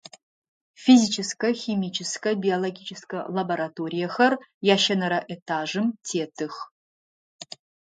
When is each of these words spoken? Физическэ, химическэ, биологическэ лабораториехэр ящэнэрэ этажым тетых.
Физическэ, 0.85 1.49
химическэ, 1.63 2.31
биологическэ 2.45 3.19
лабораториехэр 3.37 4.33
ящэнэрэ 4.73 5.19
этажым 5.39 5.87
тетых. 6.11 6.53